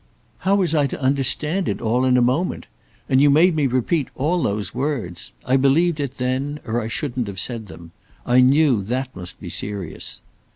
"How 0.39 0.55
was 0.55 0.73
I 0.73 0.87
to 0.87 0.99
understand 0.99 1.69
it 1.69 1.79
all 1.79 2.05
in 2.05 2.17
a 2.17 2.23
moment? 2.23 2.65
And 3.07 3.21
you 3.21 3.29
made 3.29 3.55
me 3.55 3.67
repeat 3.67 4.07
all 4.15 4.41
those 4.41 4.73
words. 4.73 5.31
I 5.45 5.57
believed 5.57 5.99
it 5.99 6.15
then, 6.15 6.59
or 6.65 6.81
I 6.81 6.87
shouldn't 6.87 7.27
have 7.27 7.39
said 7.39 7.67
them. 7.67 7.91
I 8.25 8.41
knew 8.41 8.81
that 8.81 9.15
must 9.15 9.39
be 9.39 9.49
serious." 9.51 10.19